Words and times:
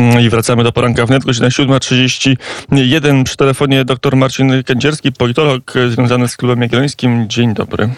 Mm, 0.00 0.20
I 0.20 0.30
wracamy 0.30 0.64
do 0.64 0.72
poranka 0.72 1.06
wnet, 1.06 1.24
godzina 1.24 1.48
7.31. 1.48 3.24
Przy 3.24 3.36
telefonie 3.36 3.84
dr 3.84 4.16
Marcin 4.16 4.62
Kędzierski, 4.64 5.12
politolog 5.12 5.72
związany 5.90 6.28
z 6.28 6.36
Klubem 6.36 6.62
Jagiellońskim. 6.62 7.28
Dzień 7.28 7.54
dobry. 7.54 7.88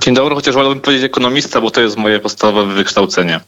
Dzień 0.00 0.14
dobry, 0.14 0.34
chociaż 0.34 0.54
wolałbym 0.54 0.80
powiedzieć 0.80 1.04
ekonomista, 1.04 1.60
bo 1.60 1.70
to 1.70 1.80
jest 1.80 1.96
moje 1.96 2.18
podstawowe 2.18 2.74
wykształcenie 2.74 3.40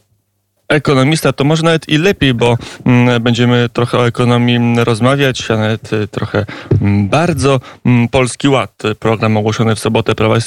ekonomista, 0.71 1.33
to 1.33 1.43
może 1.43 1.63
nawet 1.63 1.89
i 1.89 1.97
lepiej, 1.97 2.33
bo 2.33 2.57
mm, 2.85 3.23
będziemy 3.23 3.69
trochę 3.73 3.97
o 3.97 4.07
ekonomii 4.07 4.75
rozmawiać, 4.83 5.51
a 5.51 5.57
nawet 5.57 5.93
y, 5.93 6.07
trochę 6.07 6.45
mm, 6.81 7.09
bardzo 7.09 7.59
mm, 7.85 8.07
Polski 8.07 8.47
Ład, 8.47 8.83
program 8.99 9.37
ogłoszony 9.37 9.75
w 9.75 9.79
sobotę 9.79 10.15
Prawa, 10.15 10.37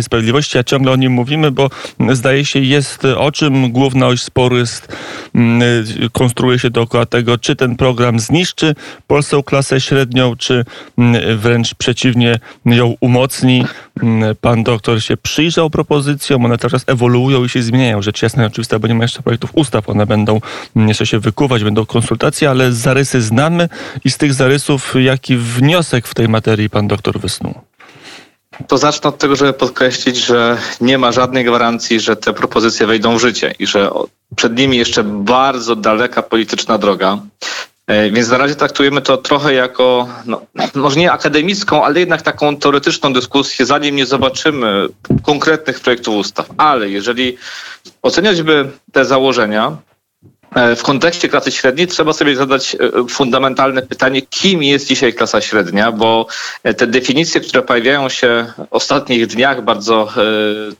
i 0.00 0.02
Sprawiedliwości, 0.02 0.58
a 0.58 0.64
ciągle 0.64 0.92
o 0.92 0.96
nim 0.96 1.12
mówimy, 1.12 1.50
bo 1.50 1.70
zdaje 2.12 2.44
się 2.44 2.60
jest 2.60 3.04
o 3.04 3.32
czym 3.32 3.72
główna 3.72 4.06
oś 4.06 4.22
sporu 4.22 4.56
jest, 4.56 4.96
y, 6.04 6.10
konstruuje 6.12 6.58
się 6.58 6.70
dookoła 6.70 7.06
tego, 7.06 7.38
czy 7.38 7.56
ten 7.56 7.76
program 7.76 8.20
zniszczy 8.20 8.74
polską 9.06 9.42
klasę 9.42 9.80
średnią, 9.80 10.36
czy 10.36 10.64
wręcz 11.36 11.74
przeciwnie 11.74 12.38
ją 12.66 12.94
umocni. 13.00 13.64
Pan 14.40 14.62
doktor 14.62 15.02
się 15.02 15.16
przyjrzał 15.16 15.70
propozycjom, 15.70 16.44
one 16.44 16.58
cały 16.58 16.70
czas 16.70 16.84
ewoluują 16.86 17.44
i 17.44 17.48
się 17.48 17.62
zmieniają. 17.62 18.02
Rzecz 18.02 18.22
jasna 18.22 18.46
oczywista, 18.46 18.78
bo 18.78 18.88
nie 18.88 18.94
ma 18.94 19.04
jeszcze 19.04 19.22
projektów 19.22 19.50
ustaw. 19.54 19.73
One 19.86 20.06
będą 20.06 20.40
jeszcze 20.76 21.06
się 21.06 21.18
wykuwać, 21.18 21.64
będą 21.64 21.86
konsultacje, 21.86 22.50
ale 22.50 22.72
zarysy 22.72 23.22
znamy 23.22 23.68
i 24.04 24.10
z 24.10 24.18
tych 24.18 24.34
zarysów 24.34 24.94
jaki 25.00 25.36
wniosek 25.36 26.06
w 26.08 26.14
tej 26.14 26.28
materii 26.28 26.70
pan 26.70 26.88
doktor 26.88 27.20
wysnuł? 27.20 27.54
To 28.68 28.78
zacznę 28.78 29.08
od 29.08 29.18
tego, 29.18 29.36
żeby 29.36 29.52
podkreślić, 29.52 30.16
że 30.16 30.58
nie 30.80 30.98
ma 30.98 31.12
żadnej 31.12 31.44
gwarancji, 31.44 32.00
że 32.00 32.16
te 32.16 32.32
propozycje 32.32 32.86
wejdą 32.86 33.16
w 33.16 33.20
życie 33.20 33.54
i 33.58 33.66
że 33.66 33.90
przed 34.36 34.58
nimi 34.58 34.76
jeszcze 34.76 35.04
bardzo 35.04 35.76
daleka 35.76 36.22
polityczna 36.22 36.78
droga. 36.78 37.18
E, 37.86 38.10
więc 38.10 38.28
na 38.28 38.38
razie 38.38 38.54
traktujemy 38.54 39.02
to 39.02 39.16
trochę 39.16 39.54
jako, 39.54 40.08
no, 40.26 40.42
może 40.74 41.00
nie 41.00 41.12
akademicką, 41.12 41.84
ale 41.84 42.00
jednak 42.00 42.22
taką 42.22 42.56
teoretyczną 42.56 43.12
dyskusję, 43.12 43.66
zanim 43.66 43.96
nie 43.96 44.06
zobaczymy 44.06 44.88
konkretnych 45.22 45.80
projektów 45.80 46.16
ustaw. 46.16 46.46
Ale 46.56 46.90
jeżeli 46.90 47.36
oceniać 48.02 48.42
by 48.42 48.70
te 48.92 49.04
założenia, 49.04 49.76
w 50.76 50.82
kontekście 50.82 51.28
klasy 51.28 51.52
średniej 51.52 51.86
trzeba 51.86 52.12
sobie 52.12 52.36
zadać 52.36 52.76
e, 52.80 53.08
fundamentalne 53.08 53.82
pytanie, 53.82 54.22
kim 54.22 54.62
jest 54.62 54.88
dzisiaj 54.88 55.12
klasa 55.12 55.40
średnia, 55.40 55.92
bo 55.92 56.26
e, 56.62 56.74
te 56.74 56.86
definicje, 56.86 57.40
które 57.40 57.62
pojawiają 57.62 58.08
się 58.08 58.52
w 58.58 58.66
ostatnich 58.70 59.26
dniach 59.26 59.64
bardzo 59.64 60.08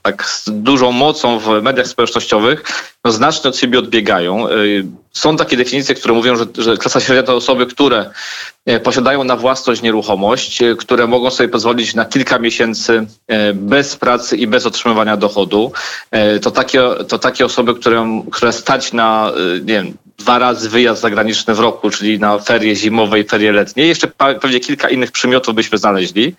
tak 0.01 0.25
z 0.25 0.43
dużą 0.47 0.91
mocą 0.91 1.39
w 1.39 1.61
mediach 1.61 1.87
społecznościowych, 1.87 2.63
no 3.05 3.11
znacznie 3.11 3.49
od 3.49 3.57
siebie 3.57 3.79
odbiegają. 3.79 4.47
Są 5.11 5.37
takie 5.37 5.57
definicje, 5.57 5.95
które 5.95 6.13
mówią, 6.13 6.35
że, 6.35 6.45
że 6.57 6.77
klasa 6.77 6.99
średnia 6.99 7.23
to 7.23 7.35
osoby, 7.35 7.65
które 7.65 8.09
posiadają 8.83 9.23
na 9.23 9.35
własność 9.35 9.81
nieruchomość, 9.81 10.59
które 10.77 11.07
mogą 11.07 11.31
sobie 11.31 11.49
pozwolić 11.49 11.95
na 11.95 12.05
kilka 12.05 12.39
miesięcy 12.39 13.05
bez 13.53 13.95
pracy 13.95 14.37
i 14.37 14.47
bez 14.47 14.65
otrzymywania 14.65 15.17
dochodu. 15.17 15.71
To 16.41 16.51
takie, 16.51 16.81
to 17.07 17.19
takie 17.19 17.45
osoby, 17.45 17.75
które, 17.75 18.21
które 18.31 18.53
stać 18.53 18.93
na 18.93 19.31
nie 19.59 19.73
wiem, 19.73 19.93
dwa 20.17 20.39
razy 20.39 20.69
wyjazd 20.69 21.01
zagraniczny 21.01 21.53
w 21.53 21.59
roku, 21.59 21.89
czyli 21.89 22.19
na 22.19 22.39
ferie 22.39 22.75
zimowe 22.75 23.19
i 23.19 23.23
ferie 23.23 23.51
letnie. 23.51 23.87
Jeszcze 23.87 24.07
pewnie 24.41 24.59
kilka 24.59 24.89
innych 24.89 25.11
przymiotów 25.11 25.55
byśmy 25.55 25.77
znaleźli. 25.77 26.35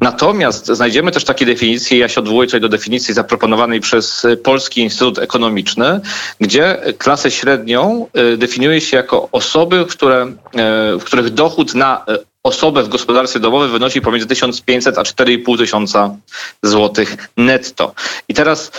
Natomiast 0.00 0.66
znajdziemy 0.66 1.10
też 1.10 1.24
takie 1.24 1.46
definicje, 1.46 1.98
ja 1.98 2.08
się 2.08 2.20
odwołuję 2.20 2.46
tutaj 2.46 2.60
do 2.60 2.68
definicji 2.68 3.14
zaproponowanej 3.14 3.80
przez 3.80 4.26
Polski 4.42 4.80
Instytut 4.80 5.18
Ekonomiczny, 5.18 6.00
gdzie 6.40 6.82
klasę 6.98 7.30
średnią 7.30 8.06
y, 8.34 8.36
definiuje 8.36 8.80
się 8.80 8.96
jako 8.96 9.28
osoby, 9.32 9.86
które, 9.88 10.26
y, 10.26 10.98
w 10.98 11.04
których 11.04 11.30
dochód 11.30 11.74
na 11.74 12.04
osobę 12.42 12.82
w 12.82 12.88
gospodarstwie 12.88 13.40
domowym 13.40 13.70
wynosi 13.70 14.00
pomiędzy 14.00 14.26
1500 14.26 14.98
a 14.98 15.04
4500 15.04 15.66
tysiąca 15.66 16.16
złotych 16.62 17.28
netto. 17.36 17.94
I 18.28 18.34
teraz 18.34 18.72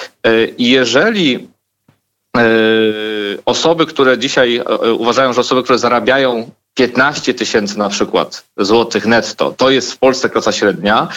jeżeli 0.57 1.47
E, 1.58 1.58
osoby, 3.45 3.85
które 3.85 4.17
dzisiaj 4.17 4.57
e, 4.57 4.65
e, 4.65 4.93
uważają, 4.93 5.33
że 5.33 5.41
osoby, 5.41 5.63
które 5.63 5.79
zarabiają 5.79 6.51
15 6.73 7.33
tysięcy 7.33 7.77
na 7.77 7.89
przykład 7.89 8.45
złotych 8.57 9.05
netto, 9.05 9.53
to 9.57 9.69
jest 9.69 9.93
w 9.93 9.97
Polsce 9.97 10.29
klasa 10.29 10.51
średnia, 10.51 11.07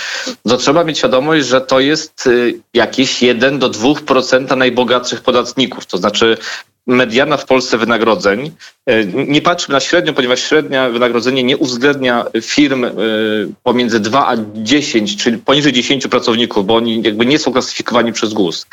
to 0.49 0.57
trzeba 0.57 0.85
mieć 0.85 0.99
świadomość, 0.99 1.47
że 1.47 1.61
to 1.61 1.81
jest 1.81 2.29
jakieś 2.75 3.23
1 3.23 3.59
do 3.59 3.71
2% 3.71 4.57
najbogatszych 4.57 5.21
podatników. 5.21 5.87
To 5.87 5.99
znaczy 5.99 6.37
mediana 6.87 7.37
w 7.37 7.47
Polsce 7.47 7.79
wynagrodzeń. 7.79 8.51
E, 8.87 9.05
nie 9.05 9.43
patrzmy 9.43 9.73
na 9.73 9.81
średnią, 9.81 10.15
ponieważ 10.15 10.41
średnia 10.41 10.91
wynagrodzenie 10.91 11.43
nie 11.43 11.57
uwzględnia 11.57 12.25
firm 12.43 12.85
e, 12.85 12.91
pomiędzy 13.63 14.01
2 14.01 14.29
a 14.29 14.37
10, 14.55 15.17
czyli 15.17 15.39
poniżej 15.39 15.73
10 15.73 16.07
pracowników, 16.07 16.67
bo 16.67 16.77
oni 16.77 17.03
jakby 17.03 17.27
nie 17.27 17.39
są 17.39 17.53
klasyfikowani 17.53 18.13
przez 18.13 18.33
GUS. 18.33 18.67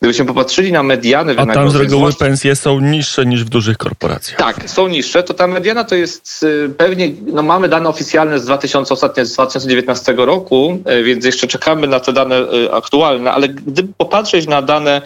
Gdybyśmy 0.00 0.24
popatrzyli 0.24 0.72
na 0.72 0.82
mediany 0.82 1.34
wynagrodzeń... 1.34 1.62
A 1.62 1.64
tam 1.64 1.70
z 1.70 1.74
reguły 1.74 2.12
pensje 2.12 2.56
są 2.56 2.80
niższe 2.80 3.26
niż 3.26 3.44
w 3.44 3.48
dużych 3.48 3.78
korporacjach. 3.78 4.38
Tak, 4.38 4.70
są 4.70 4.88
niższe. 4.88 5.22
To 5.22 5.34
ta 5.34 5.46
mediana 5.46 5.84
to 5.84 5.94
jest 5.94 6.46
e, 6.66 6.68
pewnie, 6.68 7.12
no 7.26 7.42
mamy 7.42 7.68
dane 7.68 7.88
oficjalne 7.88 8.38
z 8.38 8.44
2000, 8.44 8.94
ostatnie 8.94 9.26
z 9.26 9.32
2019 9.32 10.14
roku, 10.16 10.78
więc 11.04 11.24
jeszcze 11.24 11.46
czekamy 11.46 11.86
na 11.86 12.00
te 12.00 12.12
dane 12.12 12.36
aktualne, 12.72 13.32
ale 13.32 13.48
gdyby 13.48 13.92
popatrzeć 13.96 14.46
na 14.46 14.62
dane, 14.62 15.02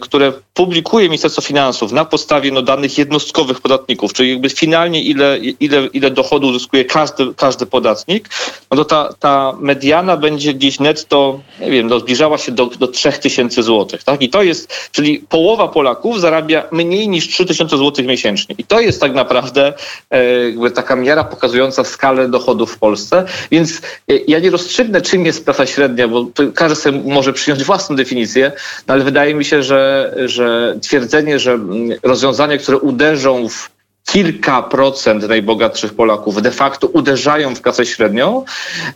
które 0.00 0.32
publikuje 0.54 1.06
Ministerstwo 1.06 1.42
Finansów 1.42 1.92
na 1.92 2.04
podstawie 2.04 2.50
no, 2.50 2.62
danych 2.62 2.98
jednostkowych 2.98 3.60
podatników, 3.60 4.12
czyli 4.12 4.30
jakby 4.30 4.50
finalnie 4.50 5.02
ile, 5.02 5.38
ile, 5.38 5.86
ile 5.86 6.10
dochodu 6.10 6.48
uzyskuje 6.48 6.84
każdy, 6.84 7.34
każdy 7.34 7.66
podatnik, 7.66 8.28
no 8.70 8.76
to 8.76 8.84
ta, 8.84 9.14
ta 9.20 9.56
mediana 9.60 10.16
będzie 10.16 10.54
gdzieś 10.54 10.80
netto, 10.80 11.40
nie 11.60 11.70
wiem, 11.70 11.86
no, 11.86 12.00
zbliżała 12.00 12.38
się 12.38 12.52
do, 12.52 12.66
do 12.66 12.88
3000 12.88 13.62
zł. 13.62 13.98
Tak? 14.04 14.22
I 14.22 14.28
to 14.28 14.42
jest, 14.42 14.90
czyli 14.92 15.18
połowa 15.18 15.68
Polaków 15.68 16.20
zarabia 16.20 16.64
mniej 16.72 17.08
niż 17.08 17.28
3000 17.28 17.78
zł 17.78 18.04
miesięcznie. 18.04 18.54
I 18.58 18.64
to 18.64 18.80
jest 18.80 19.00
tak 19.00 19.14
naprawdę 19.14 19.72
e, 20.10 20.24
jakby 20.48 20.70
taka 20.70 20.96
miara 20.96 21.24
pokazująca 21.24 21.84
skalę 21.84 22.28
dochodów 22.28 22.72
w 22.72 22.78
Polsce. 22.78 23.24
Więc 23.50 23.78
e, 23.78 24.16
ja 24.28 24.38
nie 24.38 24.50
rozstrzygnę, 24.50 25.00
czym 25.00 25.26
jest 25.26 25.44
klasa 25.44 25.66
średnia, 25.66 26.08
bo 26.08 26.26
każdy 26.54 26.76
sobie 26.76 26.98
może 27.04 27.32
przyjąć 27.32 27.64
własną 27.64 27.96
definicję, 27.96 28.52
no, 28.88 28.94
ale 28.94 29.04
wydaje 29.04 29.34
mi 29.34 29.44
się, 29.44 29.61
że, 29.62 30.14
że 30.26 30.76
twierdzenie, 30.80 31.38
że 31.38 31.58
rozwiązania, 32.02 32.58
które 32.58 32.78
uderzą 32.78 33.48
w 33.48 33.70
kilka 34.04 34.62
procent 34.62 35.28
najbogatszych 35.28 35.94
Polaków 35.94 36.42
de 36.42 36.50
facto 36.50 36.86
uderzają 36.86 37.54
w 37.54 37.60
kasę 37.60 37.86
średnią, 37.86 38.44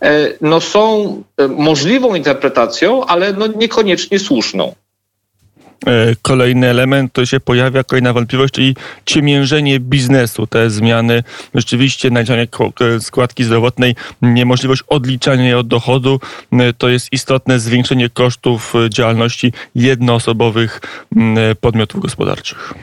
e, 0.03 0.33
no 0.41 0.61
są 0.61 1.23
e, 1.37 1.49
możliwą 1.49 2.15
interpretacją, 2.15 3.05
ale 3.05 3.33
no 3.33 3.47
niekoniecznie 3.47 4.19
słuszną. 4.19 4.75
E, 5.87 6.17
kolejny 6.23 6.67
element 6.67 7.13
to 7.13 7.27
się 7.27 7.41
pojawia, 7.41 7.85
kolejna 7.85 8.13
wątpliwość, 8.13 8.55
czyli 8.55 8.77
ciemiężenie 9.07 9.81
biznesu. 9.81 10.47
Te 10.47 10.71
zmiany, 10.71 11.23
rzeczywiście 11.55 12.11
naliczanie 12.11 12.49
składki 13.01 13.45
zdrowotnej, 13.45 13.95
niemożliwość 14.23 14.83
odliczania 14.89 15.45
jej 15.45 15.55
od 15.55 15.69
dochodu, 15.69 16.21
to 16.79 16.89
jest 16.89 17.13
istotne 17.13 17.61
zwiększenie 17.61 18.11
kosztów 18.11 18.75
działalności 18.89 19.53
jednoosobowych 19.75 20.81
podmiotów 21.61 22.01
gospodarczych. 22.01 22.75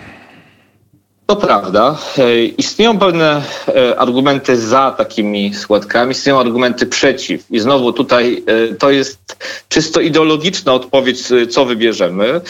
To 1.33 1.37
prawda. 1.37 1.97
E, 2.17 2.45
istnieją 2.45 2.99
pewne 2.99 3.41
e, 3.67 3.99
argumenty 3.99 4.57
za 4.57 4.91
takimi 4.91 5.53
składkami, 5.53 6.11
istnieją 6.11 6.39
argumenty 6.39 6.85
przeciw. 6.85 7.51
I 7.51 7.59
znowu 7.59 7.93
tutaj 7.93 8.43
e, 8.45 8.75
to 8.75 8.91
jest 8.91 9.37
czysto 9.69 10.01
ideologiczna 10.01 10.73
odpowiedź, 10.73 11.23
co 11.49 11.65
wybierzemy. 11.65 12.41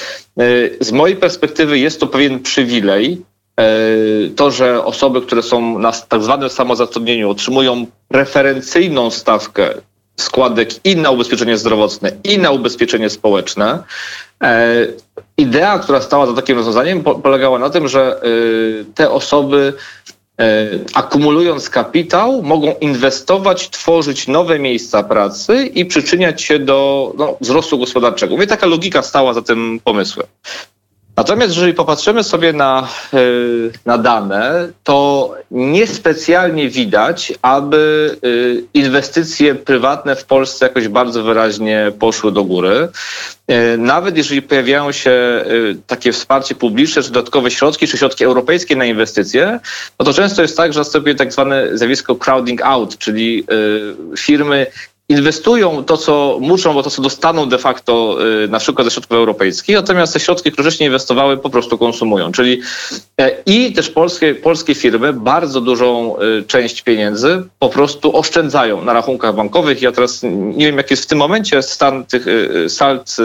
Z 0.79 0.91
mojej 0.91 1.16
perspektywy 1.16 1.79
jest 1.79 1.99
to 1.99 2.07
pewien 2.07 2.39
przywilej. 2.39 3.21
To, 4.35 4.51
że 4.51 4.85
osoby, 4.85 5.21
które 5.21 5.44
są 5.44 5.80
na 5.80 5.91
tak 5.91 6.24
zwanym 6.24 6.50
samozatrudnieniu, 6.50 7.30
otrzymują 7.30 7.85
preferencyjną 8.07 9.12
stawkę 9.12 9.74
składek 10.15 10.69
i 10.85 10.95
na 10.95 11.12
ubezpieczenie 11.12 11.57
zdrowotne, 11.57 12.12
i 12.24 12.38
na 12.38 12.51
ubezpieczenie 12.51 13.09
społeczne. 13.09 13.83
E, 14.44 14.88
idea, 15.38 15.80
która 15.80 16.01
stała 16.01 16.25
za 16.25 16.34
takim 16.34 16.57
rozwiązaniem, 16.57 17.04
polegała 17.04 17.60
na 17.60 17.69
tym, 17.69 17.88
że 17.88 18.24
y, 18.25 18.86
te 18.95 19.12
osoby 19.12 19.74
e, 20.40 20.69
akumulując 20.94 21.69
kapitał, 21.69 22.44
mogą 22.44 22.75
inwestować, 22.81 23.69
tworzyć 23.69 24.28
nowe 24.28 24.60
miejsca 24.60 25.04
pracy 25.04 25.66
i 25.66 25.86
przyczyniać 25.86 26.42
się 26.42 26.60
do 26.60 27.12
no, 27.18 27.38
wzrostu 27.42 27.78
gospodarczego. 27.78 28.36
Mówię, 28.36 28.48
taka 28.48 28.68
logika 28.68 29.01
stała 29.01 29.34
za 29.34 29.42
tym 29.42 29.80
pomysłem. 29.84 30.28
Natomiast 31.15 31.56
jeżeli 31.56 31.74
popatrzymy 31.74 32.24
sobie 32.24 32.54
na, 32.54 32.88
e, 33.13 33.18
na 33.86 33.98
dane, 33.98 34.69
to 34.83 35.31
niespecjalnie 35.51 36.69
widać, 36.69 37.33
aby 37.42 38.12
e, 38.24 38.27
inwestycje 38.74 39.56
prywatne 39.56 40.15
w 40.15 40.25
Polsce 40.25 40.65
jakoś 40.65 40.88
bardzo 40.88 41.24
wyraźnie 41.24 41.92
poszły 42.00 42.31
do 42.31 42.44
góry. 42.44 42.89
E, 43.48 43.77
nawet 43.77 44.18
jeżeli 44.18 44.42
pojawiają 44.42 44.92
się 44.92 45.45
takie 45.88 46.12
wsparcie 46.12 46.56
publiczne, 46.56 47.04
czy 47.04 47.12
dodatkowe 47.12 47.51
środki, 47.51 47.88
czy 47.88 47.98
środki 47.98 48.24
europejskie 48.24 48.75
na 48.75 48.86
inwestycje, 48.86 49.59
no 50.00 50.06
to 50.06 50.13
często 50.13 50.42
jest 50.42 50.57
tak, 50.57 50.74
że 50.74 50.80
następuje 50.80 51.16
tak 51.16 51.33
zwane 51.33 51.77
zjawisko 51.77 52.16
crowding 52.16 52.62
out, 52.62 52.98
czyli 52.98 53.45
firmy 54.18 54.68
inwestują 55.09 55.83
to, 55.83 55.97
co 55.97 56.38
muszą, 56.41 56.73
bo 56.73 56.83
to, 56.83 56.89
co 56.89 57.01
dostaną 57.01 57.50
de 57.50 57.57
facto 57.57 58.17
y, 58.44 58.47
na 58.47 58.59
przykład 58.59 58.88
ze 58.88 58.91
środków 58.91 59.17
europejskich, 59.17 59.75
natomiast 59.75 60.13
te 60.13 60.19
środki, 60.19 60.51
które 60.51 60.69
wcześniej 60.69 60.88
inwestowały, 60.88 61.38
po 61.38 61.50
prostu 61.50 61.77
konsumują. 61.77 62.31
Czyli 62.31 62.61
e, 63.21 63.31
i 63.45 63.73
też 63.73 63.89
polskie, 63.89 64.35
polskie 64.35 64.75
firmy 64.75 65.13
bardzo 65.13 65.61
dużą 65.61 66.15
y, 66.19 66.44
część 66.44 66.81
pieniędzy 66.81 67.44
po 67.59 67.69
prostu 67.69 68.17
oszczędzają 68.17 68.83
na 68.83 68.94
rachunkach 68.94 69.35
bankowych. 69.35 69.81
Ja 69.81 69.91
teraz 69.91 70.23
nie 70.33 70.65
wiem, 70.65 70.77
jaki 70.77 70.94
jest 70.94 71.03
w 71.03 71.07
tym 71.07 71.17
momencie 71.17 71.61
stan 71.61 72.06
tych 72.06 72.27
y, 72.27 72.69
salt 72.69 73.17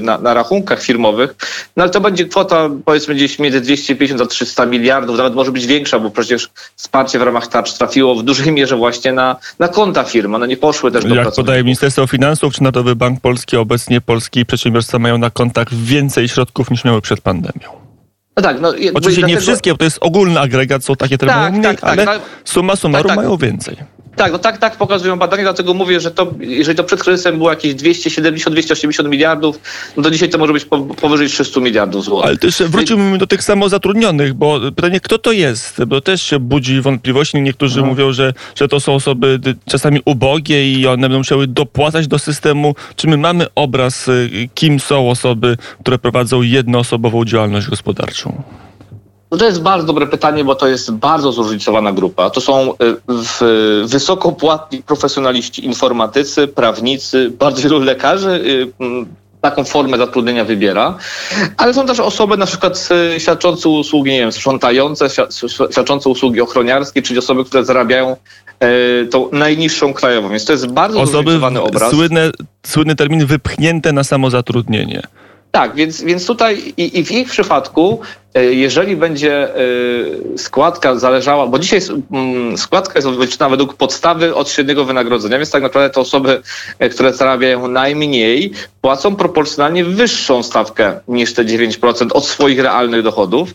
na, 0.00 0.18
na 0.18 0.34
rachunkach 0.34 0.82
firmowych, 0.82 1.34
no 1.76 1.82
ale 1.82 1.90
to 1.90 2.00
będzie 2.00 2.24
kwota 2.24 2.70
powiedzmy 2.84 3.14
gdzieś 3.14 3.38
między 3.38 3.60
250 3.60 4.20
a 4.20 4.26
300 4.26 4.66
miliardów, 4.66 5.16
nawet 5.16 5.34
może 5.34 5.52
być 5.52 5.66
większa, 5.66 5.98
bo 5.98 6.10
przecież 6.10 6.48
wsparcie 6.76 7.18
w 7.18 7.22
ramach 7.22 7.46
tarcz 7.46 7.72
trafiło 7.72 8.14
w 8.14 8.22
dużej 8.22 8.52
mierze 8.52 8.76
właśnie 8.76 9.12
na, 9.12 9.36
na 9.58 9.68
konta 9.68 10.04
firm. 10.04 10.34
One 10.34 10.48
nie 10.48 10.56
poszły 10.56 10.90
też 10.90 11.04
do 11.04 11.13
jak 11.16 11.34
podaje 11.34 11.64
Ministerstwo 11.64 12.06
Finansów 12.06 12.54
czy 12.54 12.62
Narodowy 12.62 12.96
Bank 12.96 13.20
Polski, 13.20 13.56
obecnie 13.56 14.00
polski 14.00 14.46
przedsiębiorstwa 14.46 14.98
mają 14.98 15.18
na 15.18 15.30
kontach 15.30 15.74
więcej 15.74 16.28
środków 16.28 16.70
niż 16.70 16.84
miały 16.84 17.00
przed 17.00 17.20
pandemią. 17.20 17.68
No 18.36 18.42
tak, 18.42 18.60
no, 18.60 18.68
Oczywiście 18.68 18.92
dlatego... 18.94 19.26
nie 19.26 19.40
wszystkie, 19.40 19.70
bo 19.70 19.76
to 19.76 19.84
jest 19.84 19.98
ogólny 20.00 20.40
agregat, 20.40 20.84
są 20.84 20.96
takie, 20.96 21.16
które 21.16 21.32
tak, 21.32 21.40
mają 21.40 21.52
mniej, 21.52 21.62
tak, 21.62 21.84
ale 21.84 22.04
tak, 22.04 22.22
suma 22.44 22.76
summarum 22.76 23.08
tak, 23.08 23.16
tak. 23.16 23.24
mają 23.24 23.36
więcej. 23.36 23.76
Tak, 24.16 24.32
no 24.32 24.38
tak, 24.38 24.58
tak 24.58 24.76
pokazują 24.76 25.18
badania, 25.18 25.42
dlatego 25.42 25.74
mówię, 25.74 26.00
że 26.00 26.10
to, 26.10 26.34
jeżeli 26.40 26.76
to 26.76 26.84
przed 26.84 27.02
kryzysem 27.02 27.36
było 27.36 27.50
jakieś 27.50 27.74
270-280 27.74 29.08
miliardów, 29.08 29.60
no 29.96 30.02
to 30.02 30.10
dzisiaj 30.10 30.28
to 30.28 30.38
może 30.38 30.52
być 30.52 30.66
powyżej 31.00 31.28
300 31.28 31.60
miliardów 31.60 32.04
złotych. 32.04 32.28
Ale 32.28 32.36
też 32.36 32.62
wrócimy 32.62 33.18
do 33.18 33.26
tych 33.26 33.42
samozatrudnionych, 33.42 34.34
bo 34.34 34.60
pytanie, 34.76 35.00
kto 35.00 35.18
to 35.18 35.32
jest? 35.32 35.84
Bo 35.84 36.00
też 36.00 36.22
się 36.22 36.38
budzi 36.38 36.80
wątpliwości. 36.80 37.40
Niektórzy 37.40 37.80
no. 37.80 37.86
mówią, 37.86 38.12
że, 38.12 38.34
że 38.54 38.68
to 38.68 38.80
są 38.80 38.94
osoby 38.94 39.40
czasami 39.66 40.00
ubogie 40.04 40.72
i 40.72 40.86
one 40.86 41.00
będą 41.02 41.18
musiały 41.18 41.46
dopłacać 41.46 42.06
do 42.06 42.18
systemu. 42.18 42.74
Czy 42.96 43.08
my 43.08 43.16
mamy 43.16 43.46
obraz, 43.54 44.08
y, 44.08 44.48
kim 44.54 44.80
są 44.80 45.10
osoby, 45.10 45.56
które 45.80 45.98
prowadzą 45.98 46.42
jednoosobową 46.42 47.24
działalność 47.24 47.68
gospodarczą? 47.68 48.42
No 49.34 49.38
to 49.38 49.46
jest 49.46 49.62
bardzo 49.62 49.86
dobre 49.86 50.06
pytanie, 50.06 50.44
bo 50.44 50.54
to 50.54 50.68
jest 50.68 50.92
bardzo 50.92 51.32
zróżnicowana 51.32 51.92
grupa. 51.92 52.30
To 52.30 52.40
są 52.40 52.72
y, 52.72 53.86
wysoko 53.86 54.32
płatni 54.32 54.82
profesjonaliści, 54.82 55.66
informatycy, 55.66 56.48
prawnicy, 56.48 57.30
bardzo 57.38 57.62
wielu 57.62 57.78
lekarzy 57.92 58.44
mm, 58.80 59.06
taką 59.40 59.64
formę 59.64 59.98
zatrudnienia 59.98 60.44
wybiera, 60.44 60.98
ale 61.56 61.74
są 61.74 61.86
też 61.86 62.00
osoby 62.00 62.36
na 62.36 62.46
przykład 62.46 62.88
y, 63.16 63.20
świadczące 63.20 63.68
usługi, 63.68 64.10
nie 64.10 64.18
wiem, 64.18 64.32
sprzątające, 64.32 65.08
świadczące 65.70 66.08
usługi 66.08 66.40
ochroniarskie, 66.40 67.02
czyli 67.02 67.18
osoby, 67.18 67.44
które 67.44 67.64
zarabiają 67.64 68.16
tą 69.10 69.28
najniższą 69.32 69.94
krajową. 69.94 70.28
Więc 70.28 70.44
to 70.44 70.52
jest 70.52 70.66
bardzo 70.66 71.00
osoby 71.00 71.12
zróżnicowany 71.12 71.62
obraz. 71.62 71.90
Słynne, 71.90 72.30
słynny 72.66 72.96
termin 72.96 73.26
wypchnięte 73.26 73.92
na 73.92 74.04
samozatrudnienie. 74.04 75.02
Tak, 75.54 75.74
więc, 75.74 76.02
więc 76.02 76.26
tutaj 76.26 76.72
i, 76.76 76.98
i 76.98 77.04
w 77.04 77.10
ich 77.12 77.28
przypadku, 77.28 78.00
e, 78.34 78.44
jeżeli 78.44 78.96
będzie 78.96 79.56
e, 79.56 79.58
składka 80.38 80.98
zależała, 80.98 81.46
bo 81.46 81.58
dzisiaj 81.58 81.80
mm, 82.12 82.58
składka 82.58 82.94
jest 82.98 83.08
wyliczona 83.08 83.48
według 83.48 83.74
podstawy 83.74 84.34
od 84.34 84.50
średniego 84.50 84.84
wynagrodzenia, 84.84 85.38
więc 85.38 85.50
tak 85.50 85.62
naprawdę 85.62 85.90
te 85.90 86.00
osoby, 86.00 86.42
e, 86.78 86.88
które 86.88 87.12
zarabiają 87.12 87.68
najmniej, 87.68 88.52
płacą 88.80 89.16
proporcjonalnie 89.16 89.84
wyższą 89.84 90.42
stawkę 90.42 91.00
niż 91.08 91.34
te 91.34 91.44
9% 91.44 92.12
od 92.12 92.26
swoich 92.26 92.60
realnych 92.60 93.02
dochodów. 93.02 93.54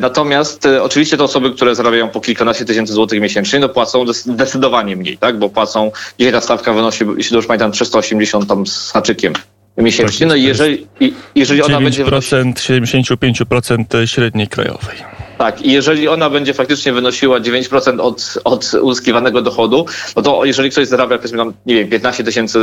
Natomiast 0.00 0.68
oczywiście 0.80 1.16
te 1.16 1.24
osoby, 1.24 1.50
które 1.50 1.74
zarabiają 1.74 2.08
po 2.08 2.20
kilkanaście 2.20 2.64
tysięcy 2.64 2.92
złotych 2.92 3.20
miesięcznie, 3.20 3.58
no 3.58 3.68
płacą 3.68 4.12
zdecydowanie 4.12 4.96
mniej, 4.96 5.18
tak? 5.18 5.38
bo 5.38 5.48
płacą, 5.48 5.90
dzisiaj 6.18 6.32
ta 6.32 6.40
stawka 6.40 6.72
wynosi, 6.72 7.04
jeśli 7.16 7.34
dobrze 7.34 7.48
pamiętam, 7.48 7.72
380 7.72 8.48
tam 8.48 8.66
z 8.66 8.90
haczykiem 8.92 9.32
miesięcznie. 9.76 10.26
No 10.26 10.34
i 10.34 10.42
jeżeli, 10.42 10.86
jeżeli 11.34 11.62
ona 11.62 11.80
będzie... 11.80 12.04
75% 12.04 14.06
średniej 14.06 14.48
krajowej. 14.48 14.96
Tak, 15.38 15.62
i 15.62 15.72
jeżeli 15.72 16.08
ona 16.08 16.30
będzie 16.30 16.54
faktycznie 16.54 16.92
wynosiła 16.92 17.40
9% 17.40 18.00
od, 18.00 18.38
od 18.44 18.72
uzyskiwanego 18.82 19.42
dochodu, 19.42 19.86
no 20.16 20.22
to 20.22 20.44
jeżeli 20.44 20.70
ktoś 20.70 20.88
zarabia 20.88 21.16
powiedzmy 21.16 21.38
tam, 21.38 21.52
nie 21.66 21.74
wiem, 21.74 21.88
15 21.88 22.24
tysięcy 22.24 22.58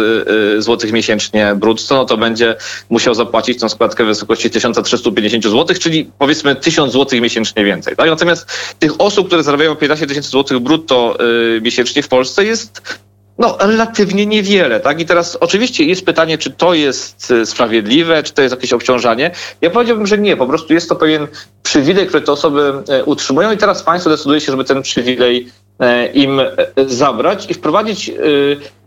y, 0.58 0.62
złotych 0.62 0.92
miesięcznie 0.92 1.56
brutto, 1.56 1.96
no 1.96 2.06
to 2.06 2.18
będzie 2.18 2.56
musiał 2.90 3.14
zapłacić 3.14 3.60
tą 3.60 3.70
składkę 3.70 4.04
w 4.04 4.08
wysokości 4.08 4.50
1350 4.50 5.44
złotych, 5.44 5.80
czyli 5.80 6.12
powiedzmy 6.18 6.56
1000 6.56 6.92
złotych 6.92 7.22
miesięcznie 7.22 7.66
więcej. 7.66 7.96
Tak? 7.96 8.10
Natomiast 8.10 8.48
tych 8.80 9.02
osób, 9.02 9.28
które 9.28 9.44
zarabiają 9.44 9.76
15 9.76 10.08
tysięcy 10.08 10.30
złotych 10.30 10.60
brutto 10.60 11.18
y, 11.58 11.62
miesięcznie 11.62 12.04
w 12.04 12.08
Polsce 12.08 12.46
jest 12.46 12.82
no, 13.38 13.58
relatywnie 13.60 14.26
niewiele, 14.26 14.80
tak? 14.80 15.00
I 15.00 15.06
teraz 15.06 15.36
oczywiście 15.36 15.84
jest 15.84 16.06
pytanie, 16.06 16.38
czy 16.38 16.52
to 16.52 16.74
jest 16.74 17.32
e, 17.32 17.46
sprawiedliwe, 17.46 18.24
czy 18.24 18.34
to 18.34 18.42
jest 18.42 18.56
jakieś 18.56 18.74
obciążanie. 18.74 19.32
Ja 19.62 19.70
powiedziałbym, 19.70 20.08
że 20.08 20.18
nie, 20.18 20.38
po 20.38 20.48
prostu 20.48 20.74
jest 20.74 20.90
to 20.90 20.96
pewien 20.96 21.28
przywilej, 21.64 22.08
który 22.08 22.24
te 22.24 22.32
osoby 22.32 22.74
e, 22.90 23.04
utrzymują 23.04 23.52
i 23.52 23.58
teraz 23.58 23.84
państwo 23.84 24.10
decyduje 24.10 24.42
się, 24.42 24.52
żeby 24.52 24.64
ten 24.64 24.82
przywilej 24.82 25.48
e, 25.80 26.08
im 26.08 26.42
zabrać 26.88 27.52
i 27.52 27.54
wprowadzić 27.54 28.12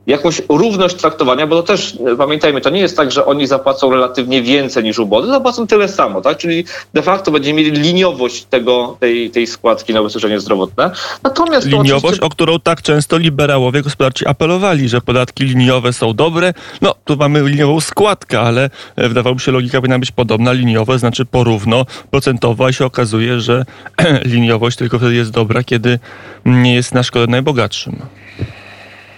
jakąś 0.06 0.42
równość 0.48 0.96
traktowania, 0.96 1.46
bo 1.46 1.56
to 1.56 1.62
też 1.62 1.98
pamiętajmy, 2.18 2.60
to 2.60 2.70
nie 2.70 2.80
jest 2.80 2.96
tak, 2.96 3.12
że 3.12 3.26
oni 3.26 3.46
zapłacą 3.46 3.90
relatywnie 3.90 4.42
więcej 4.42 4.84
niż 4.84 4.98
ubodzy, 4.98 5.30
zapłacą 5.30 5.66
tyle 5.66 5.88
samo, 5.88 6.20
tak? 6.20 6.38
Czyli 6.38 6.64
de 6.94 7.02
facto 7.02 7.30
będziemy 7.30 7.62
mieli 7.62 7.80
liniowość 7.80 8.44
tego, 8.44 8.96
tej, 9.00 9.30
tej 9.30 9.46
składki 9.46 9.94
na 9.94 10.00
ubezpieczenie 10.00 10.40
zdrowotne. 10.40 10.90
Natomiast 11.22 11.66
liniowość, 11.66 12.04
oczywiście... 12.04 12.26
o 12.26 12.28
którą 12.28 12.60
tak 12.60 12.82
często 12.82 13.18
liberałowie 13.18 13.82
gospodarczy 13.82 14.28
apelowali, 14.28 14.88
że 14.88 15.00
podatki 15.00 15.44
liniowe 15.44 15.92
są 15.92 16.14
dobre. 16.14 16.54
No, 16.80 16.94
tu 17.04 17.16
mamy 17.16 17.42
liniową 17.42 17.80
składkę, 17.80 18.40
ale 18.40 18.70
e, 18.96 19.08
wydawałoby 19.08 19.40
się 19.40 19.52
logika 19.52 19.78
powinna 19.78 19.98
być 19.98 20.10
podobna. 20.10 20.52
Liniowe 20.52 20.98
znaczy 20.98 21.24
porówno, 21.24 21.86
procentowo, 22.10 22.66
a 22.66 22.72
się 22.72 22.86
okazuje, 22.86 23.40
że 23.40 23.64
liniowość 24.24 24.76
tylko 24.76 24.98
wtedy 24.98 25.14
jest 25.14 25.30
dobra, 25.30 25.62
kiedy 25.62 25.98
nie 26.44 26.74
jest 26.74 26.94
na 26.94 27.02
szkodę 27.02 27.26
najbogatszym 27.26 27.96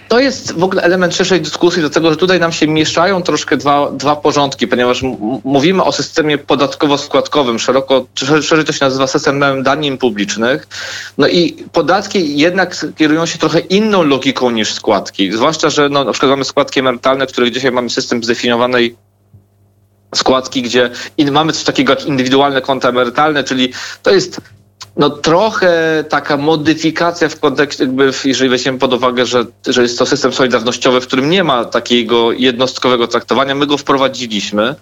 to 0.09 0.19
jest 0.19 0.51
w 0.51 0.63
ogóle 0.63 0.81
element 0.81 1.15
szerszej 1.15 1.41
dyskusji, 1.41 1.81
dlatego 1.81 2.09
że 2.09 2.17
tutaj 2.17 2.39
nam 2.39 2.51
się 2.51 2.67
mieszają 2.67 3.21
troszkę 3.21 3.57
dwa, 3.57 3.91
dwa 3.91 4.15
porządki, 4.15 4.67
ponieważ 4.67 5.03
mówimy 5.43 5.83
o 5.83 5.91
systemie 5.91 6.37
podatkowo-składkowym, 6.37 7.59
szeroko, 7.59 8.05
szerzej 8.15 8.65
to 8.65 8.73
się 8.73 8.85
nazywa 8.85 9.07
systemem 9.07 9.63
danin 9.63 9.97
publicznych. 9.97 10.67
No 11.17 11.27
i 11.27 11.51
podatki 11.71 12.37
jednak 12.37 12.85
kierują 12.97 13.25
się 13.25 13.39
trochę 13.39 13.59
inną 13.59 14.03
logiką 14.03 14.51
niż 14.51 14.73
składki. 14.73 15.31
Zwłaszcza, 15.31 15.69
że 15.69 15.89
no, 15.89 16.03
na 16.03 16.11
przykład 16.11 16.29
mamy 16.29 16.45
składki 16.45 16.79
emerytalne, 16.79 17.27
w 17.27 17.31
których 17.31 17.53
dzisiaj 17.53 17.71
mamy 17.71 17.89
system 17.89 18.23
zdefiniowanej 18.23 18.95
składki, 20.15 20.61
gdzie 20.61 20.89
mamy 21.31 21.53
coś 21.53 21.63
takiego 21.63 21.93
jak 21.93 22.05
indywidualne 22.05 22.61
konta 22.61 22.89
emerytalne, 22.89 23.43
czyli 23.43 23.73
to 24.03 24.11
jest 24.11 24.41
no 24.99 25.09
trochę 25.09 26.03
taka 26.09 26.37
modyfikacja 26.37 27.29
w 27.29 27.39
kontekście, 27.39 27.83
jakby 27.83 28.11
jeżeli 28.25 28.49
weźmiemy 28.49 28.79
pod 28.79 28.93
uwagę, 28.93 29.25
że, 29.25 29.45
że 29.67 29.81
jest 29.81 29.99
to 29.99 30.05
system 30.05 30.33
solidarnościowy, 30.33 31.01
w 31.01 31.07
którym 31.07 31.29
nie 31.29 31.43
ma 31.43 31.65
takiego 31.65 32.31
jednostkowego 32.31 33.07
traktowania, 33.07 33.55
my 33.55 33.67
go 33.67 33.77
wprowadziliśmy, 33.77 34.75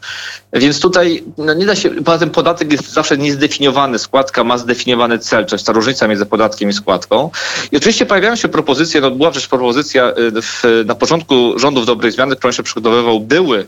więc 0.54 0.80
tutaj 0.80 1.24
no 1.38 1.54
nie 1.54 1.66
da 1.66 1.76
się, 1.76 1.90
poza 1.90 2.18
tym 2.18 2.30
podatek 2.30 2.72
jest 2.72 2.94
zawsze 2.94 3.18
niezdefiniowany, 3.18 4.00
składka 4.00 4.44
ma 4.44 4.58
zdefiniowany 4.58 5.20
cel, 5.20 5.46
to 5.46 5.56
jest 5.56 5.66
ta 5.66 5.74
różnica 5.74 6.08
między 6.08 6.26
podatkiem 6.26 6.70
i 6.70 6.74
składką. 6.74 7.30
I 7.72 7.78
oczywiście 7.78 8.06
pojawiają 8.06 8.36
się 8.36 8.48
propozycje, 8.48 9.02
no 9.02 9.12
była 9.12 9.32
przecież 9.32 9.50
propozycja 9.50 10.10
y, 10.10 10.42
w, 10.42 10.64
na 10.86 10.96
początku 10.96 11.60
rządów 11.60 11.86
dobrej 11.86 12.12
zmiany, 12.12 12.36
którą 12.36 12.52
się 12.52 12.64
przygotowywał 12.64 13.20
były 13.20 13.66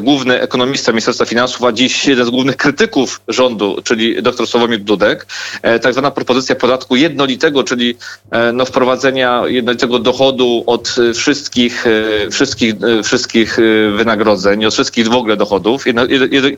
główny 0.00 0.40
ekonomista 0.40 0.92
Ministerstwa 0.92 1.24
Finansów, 1.24 1.64
a 1.64 1.72
dziś 1.72 2.06
jeden 2.06 2.26
z 2.26 2.30
głównych 2.30 2.56
krytyków 2.56 3.20
rządu, 3.28 3.76
czyli 3.84 4.22
dr 4.22 4.46
Sławomir 4.46 4.80
Dudek, 4.80 5.26
e, 5.62 5.78
tak 5.78 5.92
zwana 5.92 6.10
propozycja 6.10 6.54
podatku 6.54 6.96
jednolitego, 6.96 7.64
czyli 7.64 7.96
e, 8.30 8.52
no, 8.52 8.64
wprowadzenia 8.64 9.42
jednolitego 9.46 9.98
dochodu 9.98 10.64
od 10.66 10.96
wszystkich, 11.14 11.84
wszystkich, 12.30 12.74
wszystkich 13.04 13.58
wynagrodzeń, 13.96 14.64
od 14.64 14.74
wszystkich 14.74 15.08
w 15.08 15.14
ogóle 15.14 15.36
dochodów, 15.36 15.84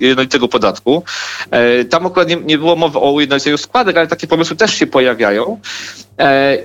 jednolitego 0.00 0.48
podatku. 0.48 1.02
Tam 1.90 2.06
akurat 2.06 2.28
nie, 2.28 2.36
nie 2.36 2.58
było 2.58 2.76
mowy 2.76 2.98
o 2.98 3.12
ujednoliceniu 3.12 3.58
składek, 3.58 3.96
ale 3.96 4.06
takie 4.06 4.26
pomysły 4.26 4.56
też 4.56 4.74
się 4.74 4.86
pojawiają. 4.86 5.60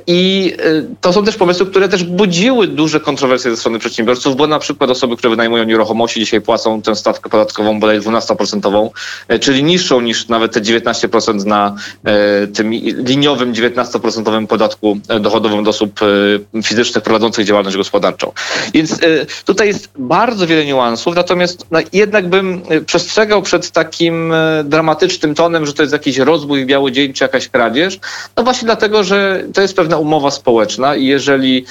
I 0.07 0.53
to 1.01 1.13
są 1.13 1.25
też 1.25 1.35
pomysły, 1.35 1.65
które 1.65 1.89
też 1.89 2.03
budziły 2.03 2.67
duże 2.67 2.99
kontrowersje 2.99 3.51
ze 3.51 3.57
strony 3.57 3.79
przedsiębiorców, 3.79 4.35
bo 4.35 4.47
na 4.47 4.59
przykład 4.59 4.89
osoby, 4.89 5.17
które 5.17 5.29
wynajmują 5.29 5.63
nieruchomości 5.63 6.19
dzisiaj 6.19 6.41
płacą 6.53 6.81
tę 6.81 6.95
stawkę 6.95 7.29
podatkową 7.29 7.79
bodaj 7.79 7.99
12%, 7.99 8.89
e, 9.27 9.39
czyli 9.39 9.63
niższą 9.63 10.01
niż 10.01 10.27
nawet 10.27 10.53
te 10.53 10.61
19% 10.61 11.45
na 11.45 11.75
e, 12.03 12.47
tym 12.47 12.71
liniowym 13.05 13.53
19% 13.53 14.47
podatku 14.47 14.97
e, 15.07 15.19
dochodowym 15.19 15.63
do 15.63 15.69
osób 15.69 15.99
fizycznych 16.63 17.03
prowadzących 17.03 17.45
działalność 17.45 17.77
gospodarczą. 17.77 18.31
Więc 18.73 18.99
tutaj 19.45 19.67
jest 19.67 19.89
bardzo 19.97 20.47
wiele 20.47 20.65
niuansów, 20.65 21.15
natomiast 21.15 21.65
no, 21.71 21.79
jednak 21.93 22.29
bym 22.29 22.61
przestrzegał 22.85 23.41
przed 23.41 23.71
takim 23.71 24.33
dramatycznym 24.63 25.35
tonem, 25.35 25.65
że 25.65 25.73
to 25.73 25.83
jest 25.83 25.93
jakiś 25.93 26.17
rozbój 26.17 26.65
biały 26.65 26.91
dzień 26.91 27.13
czy 27.13 27.23
jakaś 27.23 27.49
kradzież, 27.49 27.99
no 28.37 28.43
właśnie 28.43 28.65
dlatego, 28.65 29.03
że 29.03 29.43
to 29.53 29.61
jest 29.61 29.75
pewna 29.75 29.97
umowa 29.97 30.31
społeczna 30.31 30.95
i 30.95 31.05
jeżeli 31.05 31.65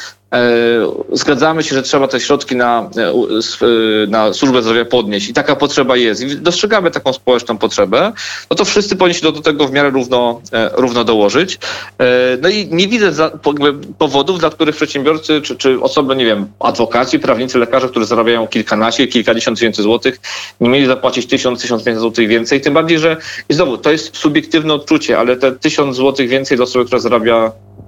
zgadzamy 1.13 1.63
się, 1.63 1.75
że 1.75 1.83
trzeba 1.83 2.09
te 2.09 2.21
środki 2.21 2.57
na, 2.57 2.91
e, 2.97 3.09
e, 3.09 4.07
na 4.09 4.33
służbę 4.33 4.63
zdrowia 4.63 4.85
podnieść 4.85 5.29
i 5.29 5.33
taka 5.33 5.57
potrzeba 5.57 5.97
jest 5.97 6.23
i 6.23 6.37
dostrzegamy 6.37 6.91
taką 6.91 7.13
społeczną 7.13 7.59
potrzebę, 7.59 8.13
no 8.51 8.57
to 8.57 8.65
wszyscy 8.65 8.97
powinni 8.97 9.15
się 9.15 9.33
do, 9.33 9.33
tego 9.33 9.69
w 9.69 9.73
miarę 9.73 9.91
równo, 9.91 10.41
równo 10.75 11.05
dołożyć. 11.05 11.59
No 12.43 12.49
i 12.49 12.69
nie 12.71 12.89
widzę 12.89 13.13
za, 13.13 13.31
powodów, 13.99 14.39
dla 14.39 14.51
których 14.51 14.77
przedsiębiorcy 14.77 15.41
czy, 15.41 15.57
czy 15.57 15.81
osoby, 15.81 16.17
nie 16.17 16.25
wiem, 16.25 16.47
adwokaci, 16.61 17.19
prawnicy, 17.19 17.59
lekarze, 17.59 17.89
którzy 17.89 18.07
zarabiają 18.07 18.47
kilkanaście, 18.47 19.07
kilkadziesiąt 19.07 19.59
tysięcy 19.59 19.83
złotych, 19.83 20.21
nie 20.61 20.71
mieli 20.71 20.87
zapłacić 20.87 21.27
tysiąc, 21.27 21.63
tysiąc 21.63 21.85
pięćset 21.85 22.01
złotych 22.01 22.29
więcej. 22.29 22.61
Tym 22.61 22.75
bardziej, 22.75 22.99
że 22.99 23.17
i 23.49 23.55
znowu, 23.55 23.79
to 23.79 23.93
jest 23.93 24.17
subiektywne 24.17 24.75
odczucie, 24.75 25.19
ale 25.19 25.37
te 25.37 25.53
tysiąc 25.53 25.97
złotych 25.97 26.29
więcej 26.29 26.57
dla 26.57 26.65
osoby, 26.65 26.85
która 26.85 27.01
zarabia 27.01 27.37
e, 27.37 27.82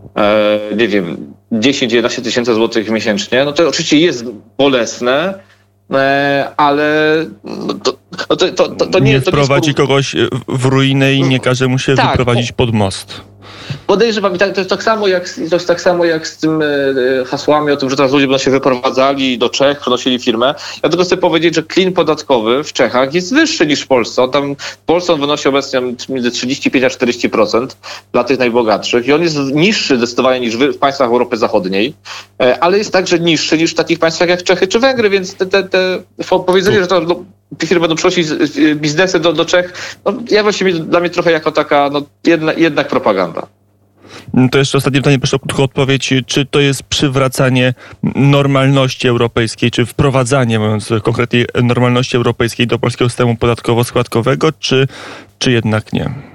nie 0.76 0.88
wiem, 0.88 1.34
10-11 1.52 2.22
tysięcy 2.22 2.54
złotych 2.54 2.90
miesięcznie, 2.90 3.44
no 3.44 3.52
to 3.52 3.68
oczywiście 3.68 3.98
jest 3.98 4.24
bolesne, 4.58 5.34
e, 5.90 6.48
ale 6.56 7.16
no 7.44 7.74
to, 7.74 7.92
no 8.30 8.36
to, 8.36 8.48
to, 8.52 8.68
to, 8.68 8.86
to 8.86 8.98
nie... 8.98 9.12
Nie 9.12 9.20
wprowadzi 9.20 9.74
kogoś 9.74 10.16
w 10.48 10.64
ruinę 10.64 11.14
i 11.14 11.22
nie 11.22 11.40
każe 11.40 11.68
mu 11.68 11.78
się 11.78 11.94
tak, 11.94 12.10
wyprowadzić 12.10 12.52
pod 12.52 12.72
most. 12.72 13.20
Podejrzewam, 13.86 14.38
to 14.38 14.60
jest 14.60 14.70
tak 14.70 14.82
samo 14.82 15.08
jak, 15.08 15.30
to 15.50 15.58
tak 15.58 15.80
samo 15.80 16.04
jak 16.04 16.28
z 16.28 16.36
tym 16.36 16.62
e, 16.62 17.24
hasłami 17.26 17.72
o 17.72 17.76
tym, 17.76 17.90
że 17.90 17.96
teraz 17.96 18.12
ludzie 18.12 18.26
będą 18.26 18.38
się 18.38 18.50
wyprowadzali 18.50 19.38
do 19.38 19.48
Czech, 19.48 19.80
przenosili 19.80 20.18
firmę. 20.18 20.54
Ja 20.82 20.88
tylko 20.88 21.04
chcę 21.04 21.16
powiedzieć, 21.16 21.54
że 21.54 21.62
klin 21.62 21.92
podatkowy 21.92 22.64
w 22.64 22.72
Czechach 22.72 23.14
jest 23.14 23.34
wyższy 23.34 23.66
niż 23.66 23.80
w 23.80 23.86
Polsce. 23.86 24.22
On 24.22 24.30
tam, 24.30 24.56
w 24.56 24.78
Polsce 24.78 25.12
on 25.12 25.20
wynosi 25.20 25.48
obecnie 25.48 25.80
między 26.08 26.30
35 26.30 26.84
a 26.84 26.88
40% 26.88 27.66
dla 28.12 28.24
tych 28.24 28.38
najbogatszych 28.38 29.06
i 29.06 29.12
on 29.12 29.22
jest 29.22 29.36
niższy 29.36 29.96
zdecydowanie 29.96 30.40
niż 30.40 30.56
w 30.56 30.78
państwach 30.78 31.08
Europy 31.08 31.36
Zachodniej, 31.36 31.94
e, 32.40 32.58
ale 32.60 32.78
jest 32.78 32.92
także 32.92 33.18
niższy 33.18 33.58
niż 33.58 33.72
w 33.72 33.74
takich 33.74 33.98
państwach 33.98 34.28
jak 34.28 34.42
Czechy 34.42 34.66
czy 34.66 34.80
Węgry, 34.80 35.10
więc 35.10 35.34
te, 35.34 35.46
te, 35.46 35.62
te 35.62 35.98
powiedzenie, 36.46 36.80
że 36.80 36.86
to 36.86 37.00
no, 37.00 37.24
firmy 37.62 37.80
będą 37.80 37.96
przynosić 37.96 38.28
biznesy 38.74 39.20
do, 39.20 39.32
do 39.32 39.44
Czech, 39.44 39.96
no, 40.04 40.12
ja 40.30 40.42
właściwie 40.42 40.72
dla 40.72 41.00
mnie 41.00 41.10
trochę 41.10 41.32
jako 41.32 41.52
taka 41.52 41.90
no, 41.92 42.02
jedna, 42.24 42.52
jednak 42.52 42.88
propaganda. 42.88 43.46
To 44.50 44.58
jeszcze 44.58 44.78
ostatnie 44.78 45.00
pytanie, 45.00 45.18
proszę 45.18 45.36
o 45.36 45.62
odpowiedź. 45.62 46.14
Czy 46.26 46.46
to 46.46 46.60
jest 46.60 46.82
przywracanie 46.82 47.74
normalności 48.14 49.08
europejskiej, 49.08 49.70
czy 49.70 49.86
wprowadzanie, 49.86 50.58
mówiąc 50.58 50.90
konkretnie, 51.02 51.44
normalności 51.62 52.16
europejskiej 52.16 52.66
do 52.66 52.78
polskiego 52.78 53.08
systemu 53.08 53.34
podatkowo-składkowego, 53.34 54.52
czy, 54.58 54.88
czy 55.38 55.52
jednak 55.52 55.92
nie? 55.92 56.33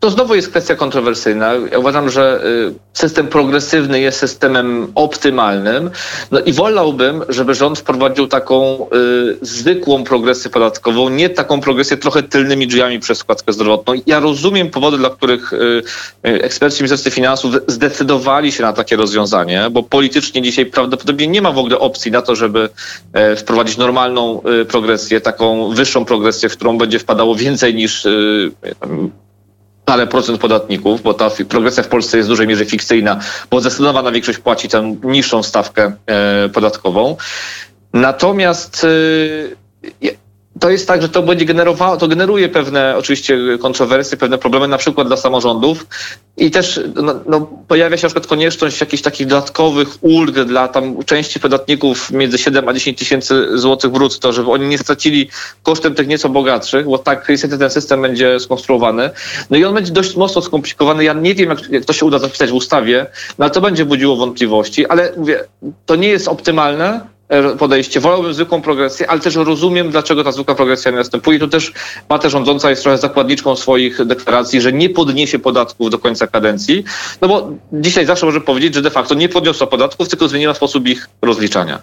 To 0.00 0.10
znowu 0.10 0.34
jest 0.34 0.48
kwestia 0.48 0.74
kontrowersyjna. 0.74 1.52
Ja 1.72 1.78
uważam, 1.78 2.10
że 2.10 2.44
y, 2.44 2.74
system 2.92 3.28
progresywny 3.28 4.00
jest 4.00 4.18
systemem 4.18 4.92
optymalnym. 4.94 5.90
No 6.30 6.40
i 6.40 6.52
wolałbym, 6.52 7.22
żeby 7.28 7.54
rząd 7.54 7.78
wprowadził 7.78 8.26
taką 8.26 8.86
y, 8.94 9.46
zwykłą 9.46 10.04
progresję 10.04 10.50
podatkową, 10.50 11.08
nie 11.08 11.30
taką 11.30 11.60
progresję 11.60 11.96
trochę 11.96 12.22
tylnymi 12.22 12.66
drzwiami 12.66 13.00
przez 13.00 13.18
składkę 13.18 13.52
zdrowotną. 13.52 13.94
Ja 14.06 14.20
rozumiem 14.20 14.70
powody, 14.70 14.98
dla 14.98 15.10
których 15.10 15.52
y, 15.52 15.82
eksperci 16.22 16.82
Ministerstwa 16.82 17.10
Finansów 17.10 17.54
zdecydowali 17.66 18.52
się 18.52 18.62
na 18.62 18.72
takie 18.72 18.96
rozwiązanie, 18.96 19.66
bo 19.70 19.82
politycznie 19.82 20.42
dzisiaj 20.42 20.66
prawdopodobnie 20.66 21.26
nie 21.26 21.42
ma 21.42 21.52
w 21.52 21.58
ogóle 21.58 21.78
opcji 21.78 22.10
na 22.10 22.22
to, 22.22 22.34
żeby 22.34 22.68
y, 23.32 23.36
wprowadzić 23.36 23.76
normalną 23.76 24.42
progresję, 24.68 25.20
taką 25.20 25.74
wyższą 25.74 26.04
progresję, 26.04 26.48
w 26.48 26.56
którą 26.56 26.78
będzie 26.78 26.98
wpadało 26.98 27.34
więcej 27.34 27.74
niż 27.74 28.06
ale 29.86 30.06
procent 30.06 30.40
podatników, 30.40 31.02
bo 31.02 31.14
ta 31.14 31.30
progresja 31.48 31.82
w 31.82 31.88
Polsce 31.88 32.16
jest 32.16 32.28
w 32.28 32.32
dużej 32.32 32.46
mierze 32.46 32.64
fikcyjna, 32.64 33.20
bo 33.50 33.60
zdecydowana 33.60 34.10
większość 34.10 34.38
płaci 34.38 34.68
tę 34.68 34.96
niższą 35.02 35.42
stawkę 35.42 35.92
e, 36.06 36.48
podatkową. 36.48 37.16
Natomiast 37.92 38.86
e, 40.02 40.14
to 40.60 40.70
jest 40.70 40.88
tak, 40.88 41.02
że 41.02 41.08
to 41.08 41.22
będzie 41.22 41.44
generowało, 41.44 41.96
to 41.96 42.08
generuje 42.08 42.48
pewne 42.48 42.96
oczywiście 42.96 43.38
kontrowersje, 43.60 44.16
pewne 44.16 44.38
problemy 44.38 44.68
na 44.68 44.78
przykład 44.78 45.06
dla 45.06 45.16
samorządów 45.16 45.86
i 46.36 46.50
też 46.50 46.80
no, 46.94 47.14
no, 47.26 47.40
pojawia 47.68 47.96
się 47.96 48.02
na 48.02 48.08
przykład 48.08 48.26
konieczność 48.26 48.80
jakichś 48.80 49.02
takich 49.02 49.26
dodatkowych 49.26 49.88
ulg 50.00 50.30
dla 50.30 50.68
tam 50.68 51.04
części 51.04 51.40
podatników 51.40 52.10
między 52.10 52.38
7 52.38 52.68
a 52.68 52.72
10 52.72 52.98
tysięcy 52.98 53.58
złotych 53.58 53.90
brutto, 53.90 54.32
żeby 54.32 54.50
oni 54.50 54.68
nie 54.68 54.78
stracili 54.78 55.28
kosztem 55.62 55.94
tych 55.94 56.08
nieco 56.08 56.28
bogatszych, 56.28 56.86
bo 56.86 56.98
tak 56.98 57.28
niestety 57.28 57.58
ten 57.58 57.70
system 57.70 58.02
będzie 58.02 58.40
skonstruowany. 58.40 59.10
No 59.50 59.56
i 59.56 59.64
on 59.64 59.74
będzie 59.74 59.92
dość 59.92 60.16
mocno 60.16 60.42
skomplikowany. 60.42 61.04
Ja 61.04 61.12
nie 61.12 61.34
wiem, 61.34 61.48
jak, 61.48 61.70
jak 61.70 61.84
to 61.84 61.92
się 61.92 62.06
uda 62.06 62.18
zapisać 62.18 62.50
w 62.50 62.54
ustawie, 62.54 63.06
no 63.38 63.44
ale 63.44 63.54
to 63.54 63.60
będzie 63.60 63.84
budziło 63.84 64.16
wątpliwości, 64.16 64.86
ale 64.86 65.12
mówię, 65.16 65.44
to 65.86 65.96
nie 65.96 66.08
jest 66.08 66.28
optymalne, 66.28 67.13
podejście. 67.58 68.00
Wolałbym 68.00 68.34
zwykłą 68.34 68.62
progresję, 68.62 69.10
ale 69.10 69.20
też 69.20 69.34
rozumiem, 69.34 69.90
dlaczego 69.90 70.24
ta 70.24 70.32
zwykła 70.32 70.54
progresja 70.54 70.90
nie 70.90 70.96
następuje. 70.96 71.38
Tu 71.38 71.48
też 71.48 71.72
Mata 72.08 72.28
rządząca 72.28 72.70
jest 72.70 72.82
trochę 72.82 72.98
zakładniczką 72.98 73.56
swoich 73.56 74.06
deklaracji, 74.06 74.60
że 74.60 74.72
nie 74.72 74.90
podniesie 74.90 75.38
podatków 75.38 75.90
do 75.90 75.98
końca 75.98 76.26
kadencji, 76.26 76.84
no 77.20 77.28
bo 77.28 77.50
dzisiaj 77.72 78.06
zawsze 78.06 78.26
może 78.26 78.40
powiedzieć, 78.40 78.74
że 78.74 78.82
de 78.82 78.90
facto 78.90 79.14
nie 79.14 79.28
podniosła 79.28 79.66
podatków, 79.66 80.08
tylko 80.08 80.28
zmieniła 80.28 80.54
sposób 80.54 80.88
ich 80.88 81.08
rozliczania. 81.22 81.82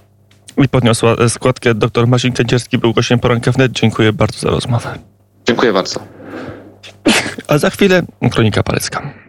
I 0.57 0.69
podniosła 0.69 1.29
składkę. 1.29 1.75
Dr 1.75 2.07
Marcin 2.07 2.31
Kędzierski 2.31 2.77
był 2.77 2.93
gościem 2.93 3.19
poranka 3.19 3.51
wnet. 3.51 3.71
Dziękuję 3.71 4.13
bardzo 4.13 4.39
za 4.39 4.50
rozmowę. 4.50 4.98
Dziękuję 5.48 5.74
bardzo. 5.74 6.00
A 7.48 7.57
za 7.57 7.69
chwilę 7.69 8.03
Kronika 8.31 8.63
Palecka. 8.63 9.20